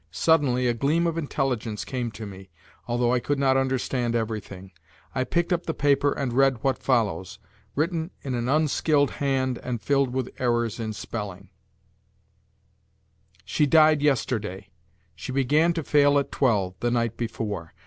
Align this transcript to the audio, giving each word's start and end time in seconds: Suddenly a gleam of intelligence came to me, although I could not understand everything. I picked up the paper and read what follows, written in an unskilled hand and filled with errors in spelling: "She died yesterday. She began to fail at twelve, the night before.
Suddenly 0.09 0.65
a 0.65 0.73
gleam 0.73 1.05
of 1.05 1.15
intelligence 1.15 1.85
came 1.85 2.09
to 2.13 2.25
me, 2.25 2.49
although 2.87 3.13
I 3.13 3.19
could 3.19 3.37
not 3.37 3.55
understand 3.55 4.15
everything. 4.15 4.71
I 5.13 5.23
picked 5.23 5.53
up 5.53 5.67
the 5.67 5.75
paper 5.75 6.11
and 6.11 6.33
read 6.33 6.63
what 6.63 6.81
follows, 6.81 7.37
written 7.75 8.09
in 8.23 8.33
an 8.33 8.49
unskilled 8.49 9.11
hand 9.21 9.59
and 9.61 9.79
filled 9.79 10.11
with 10.11 10.31
errors 10.39 10.79
in 10.79 10.93
spelling: 10.93 11.51
"She 13.45 13.67
died 13.67 14.01
yesterday. 14.01 14.69
She 15.13 15.31
began 15.31 15.71
to 15.73 15.83
fail 15.83 16.17
at 16.17 16.31
twelve, 16.31 16.73
the 16.79 16.89
night 16.89 17.15
before. 17.15 17.71